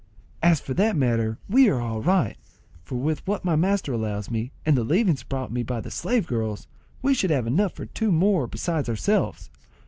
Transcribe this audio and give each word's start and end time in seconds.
"As 0.41 0.59
for 0.59 0.73
that 0.73 0.95
matter 0.95 1.37
we 1.47 1.69
are 1.69 1.79
all 1.79 2.01
right; 2.01 2.35
for 2.83 2.95
with 2.95 3.19
what 3.27 3.45
my 3.45 3.55
master 3.55 3.93
allows 3.93 4.31
me, 4.31 4.51
and 4.65 4.75
the 4.75 4.83
leavings 4.83 5.21
brought 5.21 5.51
me 5.51 5.61
by 5.61 5.79
the 5.79 5.91
slave 5.91 6.25
girls, 6.25 6.65
we 7.03 7.13
should 7.13 7.29
have 7.29 7.45
enough 7.45 7.73
for 7.73 7.85
two 7.85 8.11
more 8.11 8.47
besides 8.47 8.89
ourselves. 8.89 9.51